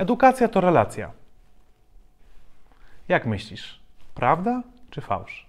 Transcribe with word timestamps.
Edukacja 0.00 0.48
to 0.48 0.60
relacja. 0.60 1.10
Jak 3.08 3.26
myślisz? 3.26 3.80
Prawda 4.14 4.62
czy 4.90 5.00
fałsz? 5.00 5.46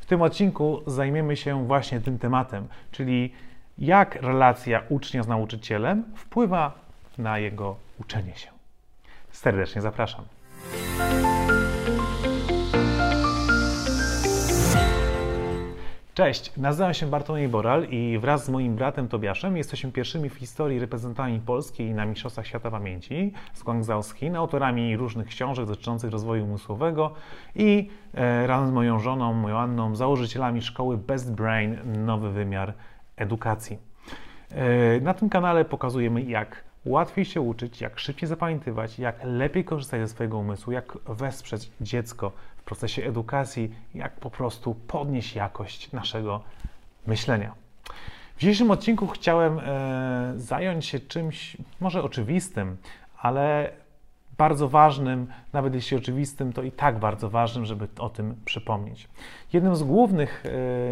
W 0.00 0.06
tym 0.06 0.22
odcinku 0.22 0.82
zajmiemy 0.86 1.36
się 1.36 1.66
właśnie 1.66 2.00
tym 2.00 2.18
tematem, 2.18 2.68
czyli 2.90 3.32
jak 3.78 4.14
relacja 4.14 4.82
ucznia 4.88 5.22
z 5.22 5.28
nauczycielem 5.28 6.04
wpływa 6.16 6.72
na 7.18 7.38
jego 7.38 7.76
uczenie 8.00 8.36
się. 8.36 8.50
Serdecznie 9.30 9.80
zapraszam. 9.80 10.24
Cześć, 16.14 16.56
nazywam 16.56 16.94
się 16.94 17.06
Bartłomiej 17.06 17.48
Boral 17.48 17.86
i 17.90 18.18
wraz 18.18 18.44
z 18.44 18.48
moim 18.48 18.74
bratem 18.74 19.08
Tobiaszem 19.08 19.56
jesteśmy 19.56 19.92
pierwszymi 19.92 20.28
w 20.28 20.34
historii 20.34 20.78
reprezentantami 20.78 21.40
Polski 21.40 21.84
na 21.84 22.06
Mistrzostwach 22.06 22.46
Świata 22.46 22.70
Pamięci 22.70 23.32
z 23.54 23.62
Guangzhou 23.62 24.02
z 24.02 24.14
Chin, 24.14 24.36
autorami 24.36 24.96
różnych 24.96 25.26
książek 25.26 25.66
dotyczących 25.66 26.10
rozwoju 26.10 26.44
umysłowego 26.44 27.14
i 27.54 27.90
e, 28.14 28.46
razem 28.46 28.68
z 28.68 28.72
moją 28.72 28.98
żoną, 28.98 29.34
moją 29.34 29.58
Anną, 29.58 29.96
założycielami 29.96 30.62
szkoły 30.62 30.98
Best 30.98 31.34
Brain 31.34 31.76
Nowy 32.04 32.30
Wymiar 32.30 32.74
Edukacji. 33.16 33.78
E, 34.50 35.00
na 35.00 35.14
tym 35.14 35.28
kanale 35.28 35.64
pokazujemy 35.64 36.22
jak 36.22 36.64
łatwiej 36.84 37.24
się 37.24 37.40
uczyć, 37.40 37.80
jak 37.80 37.98
szybciej 37.98 38.28
zapamiętywać, 38.28 38.98
jak 38.98 39.16
lepiej 39.24 39.64
korzystać 39.64 40.00
ze 40.00 40.08
swojego 40.08 40.38
umysłu, 40.38 40.72
jak 40.72 40.98
wesprzeć 41.06 41.70
dziecko 41.80 42.32
w 42.62 42.64
procesie 42.64 43.04
edukacji, 43.04 43.74
jak 43.94 44.12
po 44.12 44.30
prostu 44.30 44.74
podnieść 44.74 45.34
jakość 45.36 45.92
naszego 45.92 46.40
myślenia. 47.06 47.54
W 48.36 48.38
dzisiejszym 48.38 48.70
odcinku 48.70 49.06
chciałem 49.06 49.58
e, 49.58 50.32
zająć 50.36 50.86
się 50.86 51.00
czymś 51.00 51.56
może 51.80 52.02
oczywistym, 52.02 52.76
ale 53.18 53.72
bardzo 54.38 54.68
ważnym, 54.68 55.26
nawet 55.52 55.74
jeśli 55.74 55.96
oczywistym, 55.96 56.52
to 56.52 56.62
i 56.62 56.72
tak 56.72 56.98
bardzo 56.98 57.30
ważnym, 57.30 57.66
żeby 57.66 57.88
o 57.98 58.08
tym 58.08 58.34
przypomnieć. 58.44 59.08
Jednym 59.52 59.76
z 59.76 59.82
głównych 59.82 60.44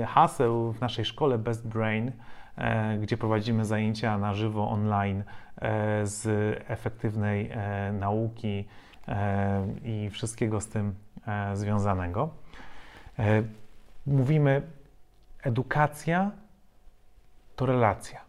e, 0.03 0.07
haseł 0.07 0.73
w 0.73 0.81
naszej 0.81 1.05
szkole 1.05 1.39
Best 1.39 1.69
Brain, 1.69 2.13
e, 2.57 2.99
gdzie 2.99 3.17
prowadzimy 3.17 3.65
zajęcia 3.65 4.19
na 4.19 4.35
żywo 4.35 4.71
online 4.71 5.23
e, 5.57 6.07
z 6.07 6.27
efektywnej 6.69 7.51
e, 7.51 7.93
nauki 7.93 8.65
i 9.85 10.11
wszystkiego 10.11 10.61
z 10.61 10.69
tym 10.69 10.95
E, 11.27 11.57
związanego. 11.57 12.29
E, 13.19 13.43
mówimy, 14.07 14.63
edukacja 15.43 16.31
to 17.57 17.67
relacja. 17.67 18.21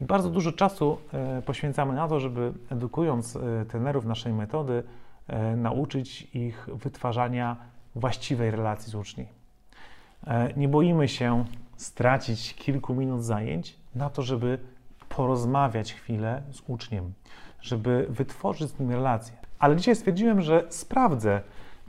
I 0.00 0.04
bardzo 0.04 0.30
dużo 0.30 0.52
czasu 0.52 0.98
e, 1.12 1.42
poświęcamy 1.42 1.94
na 1.94 2.08
to, 2.08 2.20
żeby 2.20 2.52
edukując 2.70 3.38
trenerów 3.68 4.04
naszej 4.04 4.32
metody, 4.32 4.82
nauczyć 5.56 6.22
ich 6.34 6.68
wytwarzania 6.74 7.56
właściwej 7.94 8.50
relacji 8.50 8.90
z 8.90 8.94
uczniami. 8.94 9.30
Nie 10.56 10.68
boimy 10.68 11.08
się 11.08 11.44
stracić 11.76 12.54
kilku 12.54 12.94
minut 12.94 13.24
zajęć 13.24 13.76
na 13.94 14.10
to, 14.10 14.22
żeby 14.22 14.58
porozmawiać 15.08 15.94
chwilę 15.94 16.42
z 16.52 16.62
uczniem, 16.66 17.12
żeby 17.60 18.06
wytworzyć 18.08 18.70
z 18.70 18.78
nim 18.78 18.90
relację. 18.90 19.47
Ale 19.58 19.76
dzisiaj 19.76 19.96
stwierdziłem, 19.96 20.42
że 20.42 20.64
sprawdzę, 20.68 21.40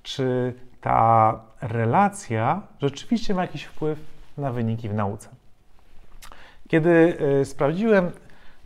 czy 0.03 0.53
ta 0.81 1.39
relacja 1.61 2.61
rzeczywiście 2.81 3.33
ma 3.33 3.41
jakiś 3.41 3.63
wpływ 3.63 3.99
na 4.37 4.51
wyniki 4.51 4.89
w 4.89 4.93
nauce. 4.93 5.29
Kiedy 6.67 7.17
y, 7.41 7.45
sprawdziłem, 7.45 8.11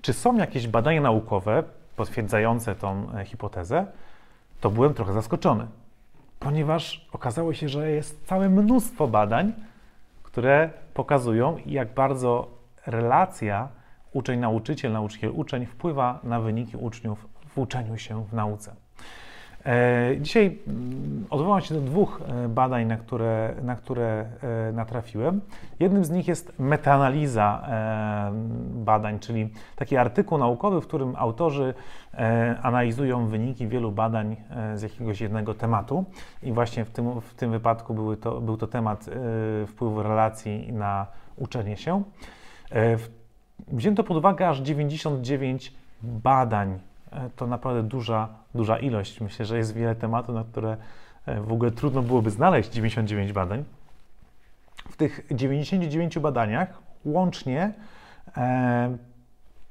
czy 0.02 0.14
są 0.14 0.38
jakieś 0.38 0.68
badania 0.68 1.02
naukowe 1.02 1.64
potwierdzające 1.96 2.76
tą 2.76 3.08
e, 3.14 3.26
hipotezę, 3.26 3.86
to 4.62 4.70
byłem 4.70 4.94
trochę 4.94 5.14
zaskoczony, 5.14 5.68
ponieważ 6.40 7.08
okazało 7.12 7.54
się, 7.54 7.70
że 7.70 7.92
jest 7.92 8.26
całe 8.26 8.50
mnóstwo 8.50 9.08
badań, 9.08 9.54
które 10.24 10.70
pokazują, 10.94 11.58
jak 11.66 11.94
bardzo 11.94 12.48
relacja 12.86 13.68
uczeń-nauczyciel, 14.14 14.92
nauczyciel-uczeń 14.92 15.66
wpływa 15.66 16.20
na 16.24 16.40
wyniki 16.40 16.78
uczniów 16.78 17.28
w 17.48 17.58
uczeniu 17.58 17.98
się 17.98 18.26
w 18.26 18.34
nauce. 18.34 18.76
E, 19.66 20.16
dzisiaj 20.22 20.60
mm, 20.68 21.26
odwołam 21.30 21.62
się 21.62 21.76
do 21.76 21.82
dwóch 21.82 22.22
e, 22.28 22.50
badań, 22.50 22.86
na 22.86 22.98
które, 22.98 23.54
na 23.62 23.76
które 23.76 24.26
e, 24.70 24.72
natrafiłem. 24.72 25.42
Jednym 25.80 26.06
z 26.06 26.10
nich 26.10 26.28
jest 26.28 26.60
metaanaliza 26.60 27.68
badań, 28.70 29.20
czyli 29.20 29.50
taki 29.76 29.98
artykuł 29.98 30.38
naukowy, 30.38 30.82
w 30.82 30.88
którym 30.88 31.16
autorzy 31.16 31.74
analizują 32.62 33.28
wyniki 33.28 33.68
wielu 33.68 33.92
badań 33.92 34.36
z 34.76 34.82
jakiegoś 34.82 35.22
jednego 35.22 35.54
tematu. 35.54 36.06
I 36.44 36.52
właśnie 36.52 36.86
w 36.86 36.90
tym, 36.90 37.22
w 37.22 37.34
tym 37.34 37.52
wypadku 37.52 37.94
były 37.94 38.18
to, 38.18 38.42
był 38.42 38.58
to 38.58 38.68
temat 38.68 39.10
wpływu 39.68 40.04
relacji 40.04 40.74
na 40.74 41.08
uczenie 41.38 41.78
się. 41.78 42.04
Wzięto 43.68 44.04
pod 44.04 44.18
uwagę 44.18 44.50
aż 44.50 44.60
99 44.60 45.74
badań 46.02 46.80
to 47.36 47.48
naprawdę 47.48 47.84
duża, 47.84 48.30
duża 48.56 48.78
ilość. 48.78 49.22
Myślę, 49.22 49.46
że 49.46 49.58
jest 49.58 49.74
wiele 49.74 49.96
tematów, 49.96 50.36
na 50.36 50.44
które 50.44 50.78
e, 51.26 51.42
w 51.42 51.52
ogóle 51.52 51.72
trudno 51.72 52.02
byłoby 52.02 52.30
znaleźć 52.30 52.70
99 52.70 53.34
badań. 53.34 53.64
W 54.90 54.98
tych 54.98 55.26
99 55.32 56.20
badaniach 56.20 56.82
łącznie 57.06 57.74
e, 58.38 58.98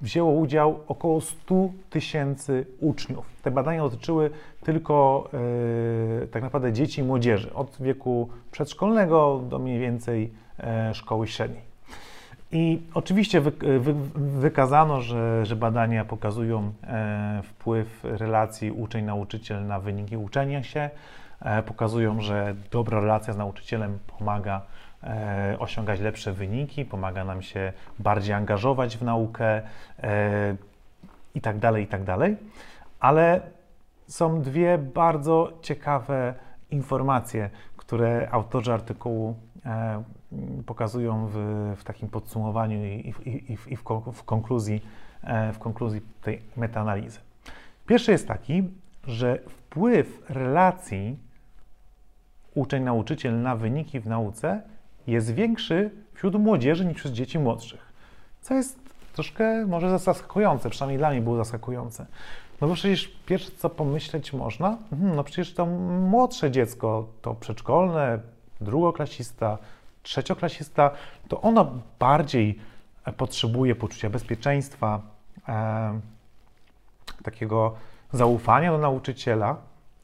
wzięło 0.01 0.33
udział 0.33 0.81
około 0.89 1.21
100 1.21 1.55
tysięcy 1.91 2.67
uczniów. 2.81 3.27
Te 3.43 3.51
badania 3.51 3.83
dotyczyły 3.83 4.31
tylko 4.61 5.29
e, 6.23 6.27
tak 6.27 6.43
naprawdę 6.43 6.73
dzieci 6.73 7.01
i 7.01 7.05
młodzieży 7.05 7.55
od 7.55 7.77
wieku 7.81 8.29
przedszkolnego 8.51 9.43
do 9.49 9.59
mniej 9.59 9.79
więcej 9.79 10.33
e, 10.59 10.95
szkoły 10.95 11.29
średniej. 11.29 11.72
I 12.53 12.83
oczywiście 12.95 13.41
wy, 13.41 13.51
wy, 13.81 13.95
wykazano, 14.15 15.01
że, 15.01 15.47
że, 15.47 15.57
badania 15.57 16.05
pokazują 16.05 16.73
e, 16.83 17.43
wpływ 17.45 18.05
relacji 18.05 18.71
uczeń-nauczyciel 18.71 19.67
na 19.67 19.81
wyniki 19.81 20.17
uczenia 20.17 20.63
się, 20.63 20.91
e, 21.41 21.63
pokazują, 21.63 22.21
że 22.21 22.55
dobra 22.71 23.01
relacja 23.01 23.33
z 23.33 23.37
nauczycielem 23.37 23.99
pomaga 24.19 24.63
e, 25.03 25.57
osiągać 25.59 26.01
lepsze 26.01 26.33
wyniki, 26.33 26.85
pomaga 26.85 27.25
nam 27.25 27.43
się 27.43 27.73
bardziej 27.99 28.35
angażować 28.35 28.97
w 28.97 29.03
naukę 29.03 29.63
e, 30.03 30.57
i 31.35 31.41
tak 31.41 31.59
dalej, 31.59 31.85
i 31.85 31.87
tak 31.87 32.05
dalej. 32.05 32.37
Ale 33.01 33.41
są 34.09 34.43
dwie 34.43 34.79
bardzo 34.79 35.53
ciekawe 35.63 36.35
informacje, 36.71 37.51
które 37.77 38.29
autorzy 38.31 38.73
artykułu 38.73 39.37
pokazują 40.67 41.29
w, 41.33 41.37
w 41.77 41.85
takim 41.85 42.09
podsumowaniu 42.09 42.85
i, 42.85 43.15
i, 43.25 43.31
i, 43.31 43.59
i 43.73 43.77
w, 43.77 43.85
w, 44.13 44.25
konkluzji, 44.25 44.83
e, 45.23 45.53
w 45.53 45.59
konkluzji 45.59 46.01
tej 46.23 46.43
metaanalizy. 46.57 47.19
Pierwszy 47.87 48.13
jest 48.13 48.29
taki, 48.29 48.63
że 49.07 49.39
wpływ 49.49 50.23
relacji 50.29 51.17
uczeń-nauczyciel 52.55 53.43
na 53.43 53.57
wyniki 53.57 54.01
w 54.01 54.07
nauce 54.07 54.63
jest 55.07 55.35
większy 55.35 55.91
wśród 56.15 56.35
młodzieży 56.35 56.85
niż 56.85 56.97
wśród 56.97 57.15
dzieci 57.15 57.39
młodszych. 57.39 57.93
Co 58.41 58.55
jest 58.55 58.79
troszkę 59.13 59.67
może 59.67 59.99
zaskakujące, 59.99 60.71
przynajmniej 60.71 60.99
dla 60.99 61.11
mnie 61.11 61.21
było 61.21 61.37
zaskakujące. 61.37 62.07
No 62.61 62.69
bo 62.69 62.75
przecież 62.75 63.09
pierwsze 63.27 63.51
co 63.57 63.71
pomyśleć 63.71 64.33
można, 64.33 64.79
mhm, 64.93 65.17
no 65.17 65.25
przecież 65.25 65.55
to 65.55 65.67
młodsze 65.67 66.51
dziecko, 66.51 67.09
to 67.23 67.35
przedszkolne, 67.35 68.19
drugoklasista, 68.63 69.59
trzecioklasista, 70.03 70.91
to 71.29 71.41
ono 71.41 71.73
bardziej 71.99 72.59
potrzebuje 73.17 73.75
poczucia 73.75 74.11
bezpieczeństwa, 74.11 75.01
e, 75.49 76.01
takiego 77.23 77.75
zaufania 78.13 78.73
do 78.73 78.79
nauczyciela, 78.79 79.57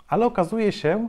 ale 0.09 0.27
okazuje 0.27 0.73
się, 0.73 1.09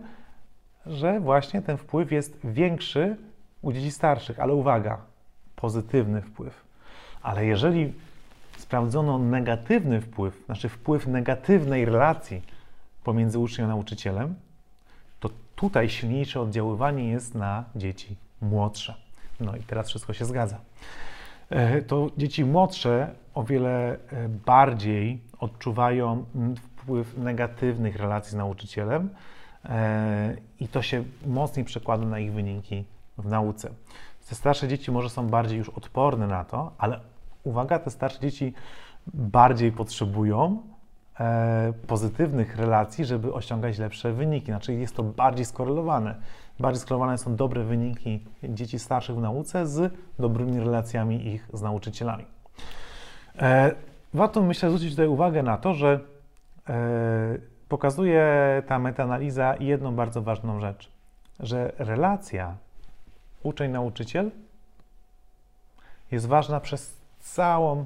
że 0.85 1.19
właśnie 1.19 1.61
ten 1.61 1.77
wpływ 1.77 2.11
jest 2.11 2.39
większy 2.43 3.17
u 3.61 3.71
dzieci 3.71 3.91
starszych. 3.91 4.39
Ale 4.39 4.53
uwaga, 4.53 4.97
pozytywny 5.55 6.21
wpływ. 6.21 6.63
Ale 7.21 7.45
jeżeli 7.45 7.93
sprawdzono 8.57 9.19
negatywny 9.19 10.01
wpływ, 10.01 10.43
znaczy 10.45 10.69
wpływ 10.69 11.07
negatywnej 11.07 11.85
relacji 11.85 12.41
pomiędzy 13.03 13.39
uczniem 13.39 13.65
a 13.65 13.69
nauczycielem, 13.69 14.35
tutaj 15.59 15.89
silniejsze 15.89 16.41
oddziaływanie 16.41 17.09
jest 17.09 17.35
na 17.35 17.63
dzieci 17.75 18.15
młodsze. 18.41 18.95
No 19.39 19.55
i 19.55 19.59
teraz 19.59 19.89
wszystko 19.89 20.13
się 20.13 20.25
zgadza. 20.25 20.59
E, 21.49 21.81
to 21.81 22.09
dzieci 22.17 22.45
młodsze 22.45 23.13
o 23.33 23.43
wiele 23.43 23.97
e, 24.11 24.29
bardziej 24.45 25.21
odczuwają 25.39 26.25
wpływ 26.55 27.17
negatywnych 27.17 27.95
relacji 27.95 28.31
z 28.31 28.35
nauczycielem 28.35 29.09
e, 29.65 30.35
i 30.59 30.67
to 30.67 30.81
się 30.81 31.03
mocniej 31.25 31.65
przekłada 31.65 32.05
na 32.05 32.19
ich 32.19 32.33
wyniki 32.33 32.85
w 33.17 33.25
nauce. 33.25 33.69
Te 34.29 34.35
starsze 34.35 34.67
dzieci 34.67 34.91
może 34.91 35.09
są 35.09 35.27
bardziej 35.27 35.57
już 35.57 35.69
odporne 35.69 36.27
na 36.27 36.45
to, 36.45 36.71
ale 36.77 36.99
uwaga, 37.43 37.79
te 37.79 37.91
starsze 37.91 38.19
dzieci 38.19 38.53
bardziej 39.13 39.71
potrzebują 39.71 40.61
pozytywnych 41.87 42.57
relacji, 42.57 43.05
żeby 43.05 43.33
osiągać 43.33 43.77
lepsze 43.77 44.13
wyniki. 44.13 44.45
Znaczy 44.45 44.73
jest 44.73 44.95
to 44.95 45.03
bardziej 45.03 45.45
skorelowane. 45.45 46.15
Bardziej 46.59 46.81
skorelowane 46.81 47.17
są 47.17 47.35
dobre 47.35 47.63
wyniki 47.63 48.25
dzieci 48.43 48.79
starszych 48.79 49.15
w 49.15 49.21
nauce 49.21 49.67
z 49.67 49.93
dobrymi 50.19 50.59
relacjami 50.59 51.27
ich 51.27 51.47
z 51.53 51.61
nauczycielami. 51.61 52.25
E, 53.39 53.71
warto 54.13 54.41
myślę 54.41 54.69
zwrócić 54.69 54.91
tutaj 54.91 55.07
uwagę 55.07 55.43
na 55.43 55.57
to, 55.57 55.73
że 55.73 55.99
e, 56.69 57.37
pokazuje 57.69 58.25
ta 58.67 58.79
metaanaliza 58.79 59.55
jedną 59.59 59.95
bardzo 59.95 60.21
ważną 60.21 60.59
rzecz, 60.59 60.91
że 61.39 61.71
relacja 61.77 62.55
uczeń-nauczyciel 63.43 64.31
jest 66.11 66.27
ważna 66.27 66.59
przez 66.59 66.97
całą 67.19 67.85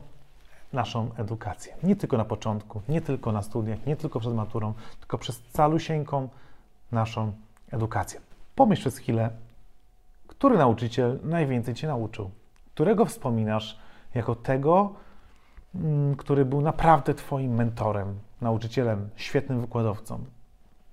naszą 0.74 1.10
edukację. 1.16 1.76
Nie 1.84 1.96
tylko 1.96 2.18
na 2.18 2.26
początku, 2.26 2.82
nie 2.90 3.02
tylko 3.02 3.32
na 3.32 3.42
studiach, 3.42 3.86
nie 3.86 3.96
tylko 3.96 4.20
przed 4.20 4.34
maturą, 4.34 4.74
tylko 5.00 5.18
przez 5.18 5.42
calusieńką 5.52 6.30
naszą 6.92 7.34
edukację. 7.72 8.20
Pomyśl 8.56 8.82
przez 8.82 8.98
chwilę, 8.98 9.30
który 10.28 10.58
nauczyciel 10.58 11.20
najwięcej 11.24 11.76
Cię 11.76 11.88
nauczył? 11.88 12.32
Którego 12.74 13.06
wspominasz 13.06 13.80
jako 14.16 14.36
tego, 14.36 14.94
mm, 15.76 16.16
który 16.16 16.46
był 16.46 16.62
naprawdę 16.62 17.14
Twoim 17.14 17.56
mentorem, 17.56 18.20
nauczycielem, 18.42 19.10
świetnym 19.16 19.62
wykładowcą? 19.62 20.24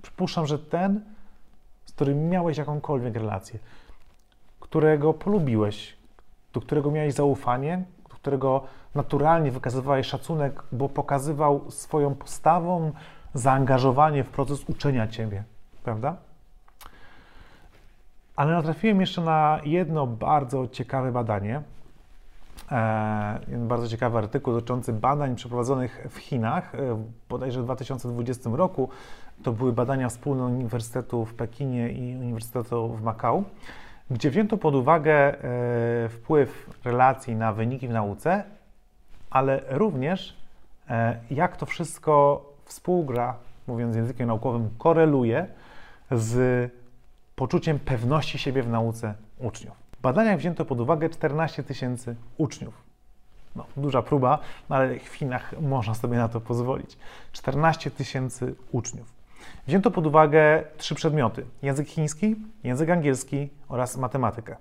Przypuszczam, 0.02 0.46
że 0.46 0.58
ten, 0.58 1.00
z 1.84 1.92
którym 1.92 2.28
miałeś 2.28 2.58
jakąkolwiek 2.58 3.14
relację, 3.14 3.58
którego 4.60 5.14
polubiłeś, 5.14 5.96
do 6.52 6.60
którego 6.60 6.90
miałeś 6.90 7.14
zaufanie, 7.14 7.84
którego 8.20 8.62
naturalnie 8.94 9.50
wykazywałeś 9.50 10.06
szacunek, 10.06 10.62
bo 10.72 10.88
pokazywał 10.88 11.70
swoją 11.70 12.14
postawą 12.14 12.92
zaangażowanie 13.34 14.24
w 14.24 14.28
proces 14.28 14.64
uczenia 14.68 15.08
Ciebie, 15.08 15.44
prawda? 15.84 16.16
Ale 18.36 18.52
natrafiłem 18.52 19.00
jeszcze 19.00 19.20
na 19.20 19.60
jedno 19.64 20.06
bardzo 20.06 20.68
ciekawe 20.68 21.12
badanie, 21.12 21.62
e, 22.72 23.40
bardzo 23.48 23.88
ciekawy 23.88 24.18
artykuł 24.18 24.54
dotyczący 24.54 24.92
badań 24.92 25.36
przeprowadzonych 25.36 26.06
w 26.10 26.18
Chinach, 26.18 26.74
e, 26.74 27.04
bodajże 27.28 27.62
w 27.62 27.64
2020 27.64 28.56
roku. 28.56 28.88
To 29.42 29.52
były 29.52 29.72
badania 29.72 30.08
wspólne 30.08 30.44
Uniwersytetu 30.44 31.24
w 31.24 31.34
Pekinie 31.34 31.92
i 31.92 32.16
Uniwersytetu 32.16 32.88
w 32.88 33.02
Makao, 33.02 33.42
gdzie 34.10 34.30
wzięto 34.30 34.56
pod 34.56 34.74
uwagę 34.74 35.12
e, 35.14 36.08
wpływ 36.08 36.70
relacji 36.84 37.36
na 37.36 37.52
wyniki 37.52 37.88
w 37.88 37.90
nauce, 37.90 38.44
ale 39.30 39.62
również 39.68 40.36
jak 41.30 41.56
to 41.56 41.66
wszystko 41.66 42.44
współgra, 42.64 43.36
mówiąc 43.66 43.96
językiem 43.96 44.28
naukowym, 44.28 44.70
koreluje 44.78 45.46
z 46.10 46.70
poczuciem 47.36 47.78
pewności 47.78 48.38
siebie 48.38 48.62
w 48.62 48.68
nauce 48.68 49.14
uczniów. 49.38 49.74
W 49.98 50.00
badaniach 50.00 50.38
wzięto 50.38 50.64
pod 50.64 50.80
uwagę 50.80 51.08
14 51.08 51.62
tysięcy 51.62 52.16
uczniów. 52.38 52.74
No, 53.56 53.66
duża 53.76 54.02
próba, 54.02 54.38
no 54.68 54.76
ale 54.76 54.98
w 54.98 55.14
Chinach 55.14 55.60
można 55.60 55.94
sobie 55.94 56.16
na 56.16 56.28
to 56.28 56.40
pozwolić. 56.40 56.96
14 57.32 57.90
tysięcy 57.90 58.54
uczniów. 58.72 59.19
Wzięto 59.66 59.90
pod 59.90 60.06
uwagę 60.06 60.64
trzy 60.76 60.94
przedmioty: 60.94 61.44
język 61.62 61.88
chiński, 61.88 62.36
język 62.64 62.90
angielski 62.90 63.48
oraz 63.68 63.96
matematykę. 63.96 64.56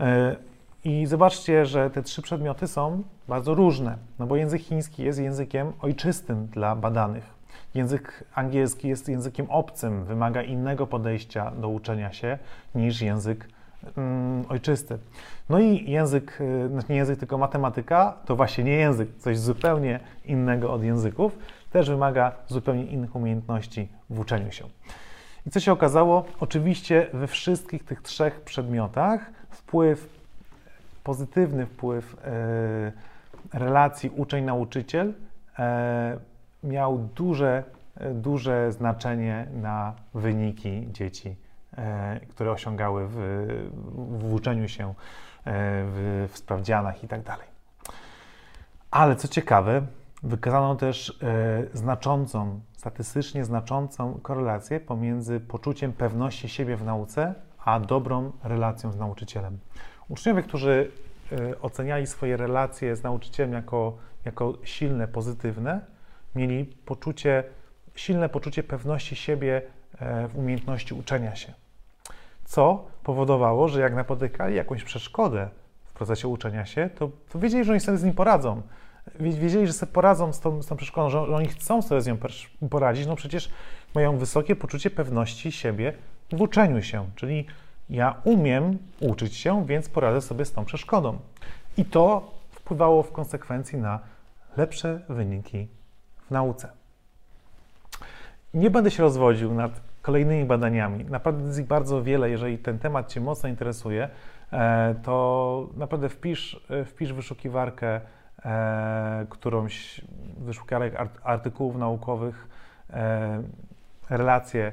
E, 0.00 0.36
I 0.84 1.06
zobaczcie, 1.06 1.66
że 1.66 1.90
te 1.90 2.02
trzy 2.02 2.22
przedmioty 2.22 2.68
są 2.68 3.02
bardzo 3.28 3.54
różne, 3.54 3.96
no 4.18 4.26
bo 4.26 4.36
język 4.36 4.62
chiński 4.62 5.02
jest 5.02 5.18
językiem 5.18 5.72
ojczystym 5.80 6.46
dla 6.46 6.76
badanych. 6.76 7.40
Język 7.74 8.24
angielski 8.34 8.88
jest 8.88 9.08
językiem 9.08 9.50
obcym, 9.50 10.04
wymaga 10.04 10.42
innego 10.42 10.86
podejścia 10.86 11.50
do 11.50 11.68
uczenia 11.68 12.12
się 12.12 12.38
niż 12.74 13.00
język 13.00 13.48
mm, 13.96 14.44
ojczysty. 14.48 14.98
No 15.48 15.58
i 15.58 15.90
język, 15.90 16.40
y, 16.40 16.68
znaczy 16.68 16.86
nie 16.90 16.96
język, 16.96 17.18
tylko 17.18 17.38
matematyka, 17.38 18.16
to 18.24 18.36
właśnie 18.36 18.64
nie 18.64 18.72
język, 18.72 19.08
coś 19.18 19.38
zupełnie 19.38 20.00
innego 20.24 20.72
od 20.72 20.82
języków, 20.82 21.38
też 21.70 21.88
wymaga 21.90 22.32
zupełnie 22.46 22.84
innych 22.84 23.16
umiejętności 23.16 23.88
w 24.10 24.18
uczeniu 24.18 24.52
się. 24.52 24.64
I 25.46 25.50
co 25.50 25.60
się 25.60 25.72
okazało? 25.72 26.24
Oczywiście 26.40 27.06
we 27.12 27.26
wszystkich 27.26 27.84
tych 27.84 28.02
trzech 28.02 28.40
przedmiotach 28.40 29.30
wpływ, 29.50 30.20
pozytywny 31.04 31.66
wpływ 31.66 32.16
e, 32.24 32.92
relacji 33.52 34.10
uczeń-nauczyciel 34.16 35.14
e, 35.58 36.18
miał 36.64 36.98
duże, 36.98 37.64
duże 38.14 38.72
znaczenie 38.72 39.46
na 39.52 39.94
wyniki 40.14 40.88
dzieci, 40.92 41.36
e, 41.78 42.20
które 42.20 42.52
osiągały 42.52 43.06
w, 43.08 43.16
w 43.94 44.34
uczeniu 44.34 44.68
się, 44.68 44.88
e, 44.88 44.94
w, 45.44 46.28
w 46.32 46.38
sprawdzianach 46.38 47.02
itd. 47.02 47.22
Tak 47.24 47.40
Ale 48.90 49.16
co 49.16 49.28
ciekawe, 49.28 49.82
wykazano 50.22 50.76
też 50.76 51.18
e, 51.22 51.76
znaczącą, 51.76 52.60
statystycznie 52.76 53.44
znaczącą 53.44 54.20
korelację 54.22 54.80
pomiędzy 54.80 55.40
poczuciem 55.40 55.92
pewności 55.92 56.48
siebie 56.48 56.76
w 56.76 56.84
nauce, 56.84 57.34
a 57.64 57.80
dobrą 57.80 58.32
relacją 58.42 58.92
z 58.92 58.96
nauczycielem. 58.96 59.58
Uczniowie, 60.08 60.42
którzy 60.42 60.90
oceniali 61.62 62.06
swoje 62.06 62.36
relacje 62.36 62.96
z 62.96 63.02
nauczycielem 63.02 63.52
jako, 63.52 63.96
jako 64.24 64.58
silne, 64.62 65.08
pozytywne, 65.08 65.80
mieli 66.34 66.64
poczucie, 66.64 67.44
silne 67.94 68.28
poczucie 68.28 68.62
pewności 68.62 69.16
siebie 69.16 69.62
e, 69.98 70.28
w 70.28 70.38
umiejętności 70.38 70.94
uczenia 70.94 71.36
się. 71.36 71.52
Co 72.44 72.86
powodowało, 73.04 73.68
że 73.68 73.80
jak 73.80 73.94
napotykali 73.94 74.56
jakąś 74.56 74.84
przeszkodę 74.84 75.48
w 75.84 75.92
procesie 75.92 76.28
uczenia 76.28 76.66
się, 76.66 76.90
to, 76.94 77.10
to 77.32 77.38
wiedzieli, 77.38 77.64
że 77.64 77.72
oni 77.72 77.80
sobie 77.80 77.98
z 77.98 78.04
nim 78.04 78.14
poradzą. 78.14 78.62
Wiedzieli, 79.20 79.66
że 79.66 79.72
sobie 79.72 79.92
poradzą 79.92 80.32
z 80.32 80.40
tą, 80.40 80.62
z 80.62 80.66
tą 80.66 80.76
przeszkodą, 80.76 81.10
że 81.10 81.20
oni 81.20 81.48
chcą 81.48 81.82
sobie 81.82 82.00
z 82.00 82.06
nią 82.06 82.16
poradzić, 82.70 83.06
no 83.06 83.16
przecież 83.16 83.50
mają 83.94 84.18
wysokie 84.18 84.56
poczucie 84.56 84.90
pewności 84.90 85.52
siebie 85.52 85.92
w 86.32 86.40
uczeniu 86.40 86.82
się, 86.82 87.06
czyli 87.16 87.46
ja 87.90 88.14
umiem 88.24 88.78
uczyć 89.00 89.36
się, 89.36 89.66
więc 89.66 89.88
poradzę 89.88 90.20
sobie 90.20 90.44
z 90.44 90.52
tą 90.52 90.64
przeszkodą. 90.64 91.18
I 91.76 91.84
to 91.84 92.30
wpływało 92.50 93.02
w 93.02 93.12
konsekwencji 93.12 93.78
na 93.78 94.00
lepsze 94.56 95.00
wyniki 95.08 95.68
w 96.26 96.30
nauce. 96.30 96.68
Nie 98.54 98.70
będę 98.70 98.90
się 98.90 99.02
rozwodził 99.02 99.54
nad 99.54 99.80
kolejnymi 100.02 100.44
badaniami. 100.44 101.04
Naprawdę 101.04 101.46
jest 101.46 101.58
ich 101.58 101.66
bardzo 101.66 102.02
wiele. 102.02 102.30
Jeżeli 102.30 102.58
ten 102.58 102.78
temat 102.78 103.12
Cię 103.12 103.20
mocno 103.20 103.48
interesuje, 103.48 104.08
e, 104.52 104.94
to 105.02 105.68
naprawdę 105.76 106.08
wpisz, 106.08 106.66
e, 106.70 106.84
wpisz 106.84 107.12
wyszukiwarkę 107.12 108.00
e, 108.44 109.26
którąś 109.30 110.00
wyszukiwarek 110.38 110.94
artykułów 111.22 111.76
naukowych, 111.76 112.48
relacje 114.10 114.72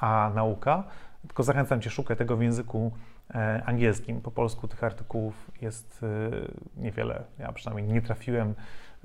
a 0.00 0.30
nauka. 0.34 0.84
Tylko 1.26 1.42
zachęcam 1.42 1.80
Cię, 1.80 1.90
szukaj 1.90 2.16
tego 2.16 2.36
w 2.36 2.42
języku 2.42 2.92
angielskim. 3.64 4.20
Po 4.20 4.30
polsku 4.30 4.68
tych 4.68 4.84
artykułów 4.84 5.50
jest 5.62 6.04
niewiele. 6.76 7.22
Ja 7.38 7.52
przynajmniej 7.52 7.94
nie 7.94 8.02
trafiłem 8.02 8.54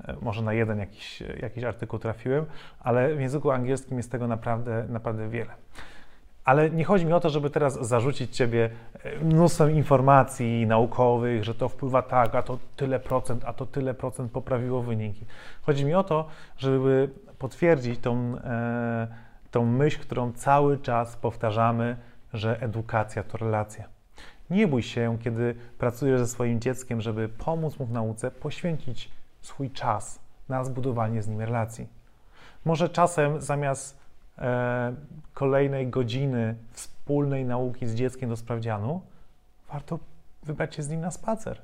E, 0.04 0.16
może 0.22 0.42
na 0.42 0.52
jeden 0.52 0.78
jakiś, 0.78 1.22
jakiś 1.42 1.64
artykuł 1.64 1.98
trafiłem, 1.98 2.46
ale 2.80 3.14
w 3.14 3.20
języku 3.20 3.50
angielskim 3.50 3.96
jest 3.96 4.10
tego 4.10 4.26
naprawdę, 4.26 4.84
naprawdę 4.88 5.28
wiele. 5.28 5.54
Ale 6.44 6.70
nie 6.70 6.84
chodzi 6.84 7.06
mi 7.06 7.12
o 7.12 7.20
to, 7.20 7.30
żeby 7.30 7.50
teraz 7.50 7.86
zarzucić 7.86 8.36
Ciebie 8.36 8.70
e, 9.04 9.24
mnóstwem 9.24 9.70
informacji 9.70 10.66
naukowych, 10.66 11.44
że 11.44 11.54
to 11.54 11.68
wpływa 11.68 12.02
tak, 12.02 12.34
a 12.34 12.42
to 12.42 12.58
tyle 12.76 13.00
procent, 13.00 13.44
a 13.44 13.52
to 13.52 13.66
tyle 13.66 13.94
procent 13.94 14.32
poprawiło 14.32 14.82
wyniki. 14.82 15.26
Chodzi 15.62 15.84
mi 15.84 15.94
o 15.94 16.04
to, 16.04 16.28
żeby 16.58 17.10
potwierdzić 17.38 18.00
tą, 18.00 18.38
e, 18.38 19.08
tą 19.50 19.66
myśl, 19.66 20.00
którą 20.00 20.32
cały 20.32 20.78
czas 20.78 21.16
powtarzamy, 21.16 21.96
że 22.32 22.60
edukacja 22.60 23.22
to 23.22 23.38
relacja. 23.38 23.88
Nie 24.50 24.68
bój 24.68 24.82
się, 24.82 25.18
kiedy 25.20 25.54
pracujesz 25.78 26.20
ze 26.20 26.26
swoim 26.26 26.60
dzieckiem, 26.60 27.00
żeby 27.00 27.28
pomóc 27.28 27.78
mu 27.78 27.86
w 27.86 27.92
nauce, 27.92 28.30
poświęcić 28.30 29.10
swój 29.40 29.70
czas 29.70 30.20
na 30.48 30.64
zbudowanie 30.64 31.22
z 31.22 31.28
nim 31.28 31.40
relacji. 31.40 31.88
Może 32.64 32.88
czasem 32.88 33.40
zamiast 33.40 34.01
kolejnej 35.34 35.88
godziny 35.88 36.54
wspólnej 36.70 37.44
nauki 37.44 37.86
z 37.86 37.94
dzieckiem 37.94 38.30
do 38.30 38.36
sprawdzianu, 38.36 39.02
warto 39.72 39.98
wybrać 40.42 40.74
się 40.74 40.82
z 40.82 40.88
nim 40.88 41.00
na 41.00 41.10
spacer. 41.10 41.62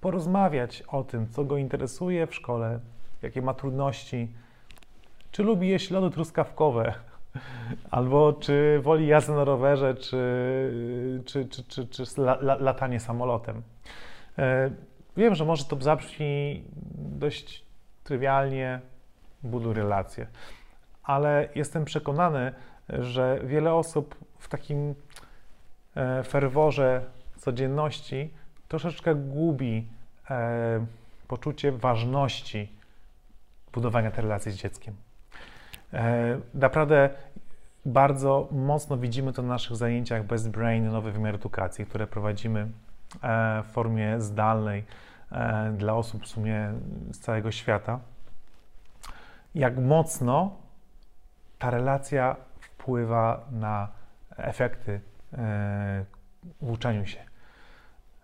Porozmawiać 0.00 0.82
o 0.88 1.04
tym, 1.04 1.28
co 1.30 1.44
go 1.44 1.56
interesuje 1.56 2.26
w 2.26 2.34
szkole, 2.34 2.80
jakie 3.22 3.42
ma 3.42 3.54
trudności, 3.54 4.28
czy 5.30 5.42
lubi 5.42 5.68
jeść 5.68 5.90
lody 5.90 6.10
truskawkowe, 6.10 6.94
albo 7.90 8.32
czy 8.32 8.80
woli 8.82 9.06
jazdę 9.06 9.32
na 9.32 9.44
rowerze, 9.44 9.94
czy, 9.94 11.22
czy, 11.26 11.44
czy, 11.48 11.64
czy, 11.64 11.86
czy 11.86 12.04
latanie 12.40 13.00
samolotem. 13.00 13.62
E, 14.38 14.70
Wiem, 15.18 15.34
że 15.34 15.44
może 15.44 15.64
to 15.64 15.80
zabrzmi 15.80 16.64
dość 16.94 17.64
trywialnie, 18.04 18.80
buduj 19.42 19.74
relacje. 19.74 20.26
Ale 21.08 21.48
jestem 21.54 21.84
przekonany, 21.84 22.52
że 22.88 23.40
wiele 23.44 23.74
osób 23.74 24.14
w 24.38 24.48
takim 24.48 24.94
e, 25.96 26.22
ferworze 26.22 27.04
codzienności 27.36 28.30
troszeczkę 28.68 29.14
gubi 29.14 29.88
e, 30.30 30.86
poczucie 31.28 31.72
ważności 31.72 32.72
budowania 33.72 34.10
tej 34.10 34.22
relacji 34.22 34.52
z 34.52 34.54
dzieckiem. 34.54 34.94
E, 35.92 36.38
naprawdę 36.54 37.10
bardzo 37.84 38.48
mocno 38.50 38.96
widzimy 38.96 39.32
to 39.32 39.42
na 39.42 39.48
naszych 39.48 39.76
zajęciach 39.76 40.26
Best 40.26 40.50
Brain, 40.50 40.88
nowy 40.88 41.12
wymiar 41.12 41.34
edukacji, 41.34 41.86
które 41.86 42.06
prowadzimy 42.06 42.68
w 43.64 43.72
formie 43.72 44.20
zdalnej 44.20 44.84
dla 45.72 45.94
osób 45.94 46.22
w 46.22 46.26
sumie 46.26 46.72
z 47.12 47.18
całego 47.18 47.50
świata. 47.50 48.00
Jak 49.54 49.78
mocno 49.78 50.56
ta 51.58 51.70
relacja 51.70 52.36
wpływa 52.60 53.46
na 53.50 53.88
efekty 54.36 55.00
w 56.60 56.70
uczeniu 56.70 57.06
się. 57.06 57.18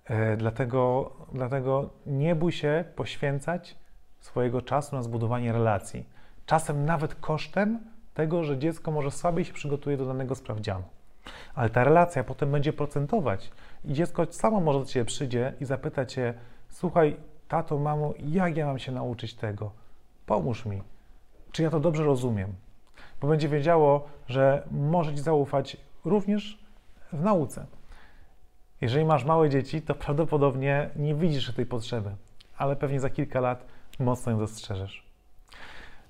E, 0.05 0.37
dlatego, 0.37 1.13
dlatego 1.33 1.91
nie 2.07 2.35
bój 2.35 2.53
się 2.53 2.85
poświęcać 2.97 3.77
swojego 4.21 4.63
czasu 4.63 4.97
na 4.97 5.03
zbudowanie 5.03 5.53
relacji. 5.53 6.09
Czasem 6.47 6.85
nawet 6.85 7.15
kosztem 7.15 7.81
tego, 8.15 8.45
że 8.45 8.59
dziecko 8.59 8.91
może 8.91 9.11
słabiej 9.11 9.45
się 9.45 9.53
przygotuje 9.53 9.97
do 9.97 10.07
danego 10.07 10.35
sprawdzianu. 10.35 10.85
Ale 11.55 11.71
ta 11.71 11.85
relacja 11.85 12.25
potem 12.25 12.53
będzie 12.53 12.73
procentować 12.73 13.51
i 13.85 13.93
dziecko 13.93 14.27
samo 14.31 14.61
może 14.61 14.79
do 14.79 14.85
Ciebie 14.85 15.05
przyjdzie 15.05 15.55
i 15.61 15.65
zapyta 15.65 16.07
Cię, 16.07 16.35
słuchaj, 16.69 17.17
tato, 17.49 17.79
mamo, 17.79 18.15
jak 18.19 18.57
ja 18.57 18.67
mam 18.67 18.79
się 18.79 18.93
nauczyć 18.93 19.35
tego? 19.35 19.71
Pomóż 20.27 20.67
mi. 20.67 20.83
Czy 21.53 21.63
ja 21.63 21.71
to 21.71 21.81
dobrze 21.81 22.05
rozumiem? 22.05 22.53
Bo 23.21 23.29
będzie 23.29 23.49
wiedziało, 23.49 24.09
że 24.29 24.63
może 24.71 25.15
Ci 25.15 25.21
zaufać 25.21 25.77
również 26.05 26.59
w 27.13 27.23
nauce. 27.23 27.67
Jeżeli 28.81 29.05
masz 29.05 29.25
małe 29.25 29.51
dzieci, 29.51 29.83
to 29.83 29.95
prawdopodobnie 29.95 30.91
nie 30.97 31.15
widzisz 31.15 31.55
tej 31.55 31.67
potrzeby, 31.67 32.11
ale 32.59 32.77
pewnie 32.77 33.01
za 33.01 33.11
kilka 33.11 33.41
lat 33.41 33.67
mocno 33.99 34.33
ją 34.33 34.39
dostrzeżesz. 34.39 35.05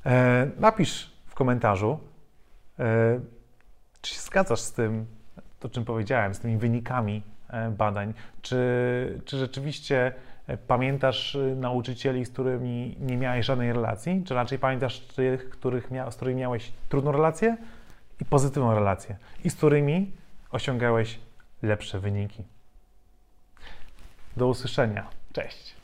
E, 0.06 0.50
napisz 0.58 1.12
w 1.26 1.34
komentarzu, 1.34 1.98
e, 2.78 3.20
czy 4.00 4.14
się 4.14 4.20
zgadzasz 4.20 4.60
z 4.60 4.72
tym, 4.72 5.06
to 5.60 5.68
czym 5.68 5.84
powiedziałem, 5.84 6.34
z 6.34 6.40
tymi 6.40 6.56
wynikami 6.56 7.22
e, 7.48 7.70
badań, 7.70 8.14
czy, 8.42 9.20
czy 9.24 9.38
rzeczywiście 9.38 10.12
pamiętasz 10.66 11.36
e, 11.36 11.38
nauczycieli, 11.38 12.24
z 12.24 12.30
którymi 12.30 12.96
nie 13.00 13.16
miałeś 13.16 13.46
żadnej 13.46 13.72
relacji, 13.72 14.22
czy 14.26 14.34
raczej 14.34 14.58
pamiętasz 14.58 15.00
tych, 15.00 15.50
których 15.50 15.90
mia, 15.90 16.10
z 16.10 16.16
którymi 16.16 16.40
miałeś 16.40 16.72
trudną 16.88 17.12
relację 17.12 17.56
i 18.20 18.24
pozytywną 18.24 18.74
relację, 18.74 19.16
i 19.44 19.50
z 19.50 19.54
którymi 19.54 20.12
osiągałeś 20.50 21.18
lepsze 21.62 22.00
wyniki. 22.00 22.42
Do 24.36 24.48
usłyszenia. 24.48 25.06
Cześć. 25.32 25.83